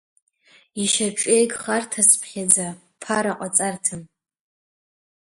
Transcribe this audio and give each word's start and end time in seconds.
Ишьаҿеихгарҭацԥхьаӡа 0.81 2.67
ԥара 3.01 3.33
ҟаҵарҭан. 3.39 4.01